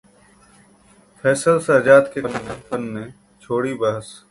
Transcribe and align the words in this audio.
फैसल 1.23 1.59
शहजाद 1.67 2.11
के 2.13 2.21
‘कट्टरपन’ 2.21 2.89
ने 2.97 3.05
छेड़ी 3.41 3.73
बहस 3.85 4.13